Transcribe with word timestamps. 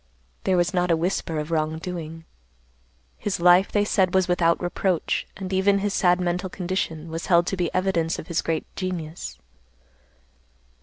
There 0.45 0.57
was 0.57 0.73
not 0.73 0.89
a 0.89 0.97
whisper 0.97 1.37
of 1.37 1.51
wrong 1.51 1.77
doing. 1.77 2.25
His 3.19 3.39
life, 3.39 3.71
they 3.71 3.85
said, 3.85 4.15
was 4.15 4.27
without 4.27 4.59
reproach, 4.59 5.27
and 5.37 5.53
even 5.53 5.77
his 5.77 5.93
sad 5.93 6.19
mental 6.19 6.49
condition 6.49 7.11
was 7.11 7.27
held 7.27 7.45
to 7.45 7.55
be 7.57 7.71
evidence 7.71 8.17
of 8.17 8.25
his 8.25 8.41
great 8.41 8.65
genius. 8.75 9.37